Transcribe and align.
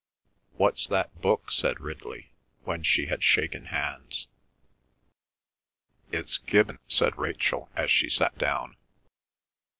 "What's 0.55 0.87
that 0.87 1.21
book?" 1.21 1.51
said 1.51 1.79
Ridley, 1.79 2.31
when 2.63 2.81
she 2.81 3.05
had 3.05 3.21
shaken 3.21 3.65
hands. 3.65 4.29
"It's 6.11 6.39
Gibbon," 6.39 6.79
said 6.87 7.19
Rachel 7.19 7.69
as 7.75 7.91
she 7.91 8.09
sat 8.09 8.35
down. 8.39 8.77